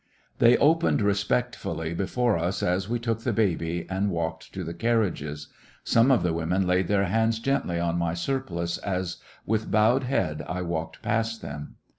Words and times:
They 0.39 0.57
opened 0.57 0.99
respectfully 1.03 1.93
before 1.93 2.35
us 2.35 2.63
as 2.63 2.89
we 2.89 2.97
took 2.97 3.19
the 3.19 3.31
baby 3.31 3.85
and 3.87 4.09
walked 4.09 4.51
to 4.55 4.63
the 4.63 4.73
carriages. 4.73 5.49
Some 5.83 6.09
of 6.09 6.23
the 6.23 6.33
women 6.33 6.65
laid 6.65 6.87
their 6.87 7.05
hands 7.05 7.37
gently 7.37 7.79
on 7.79 7.99
my 7.99 8.15
surplice 8.15 8.79
as 8.79 9.17
with 9.45 9.69
bowed 9.69 10.05
head 10.05 10.43
I 10.47 10.63
walked 10.63 11.03
past 11.03 11.43
them. 11.43 11.75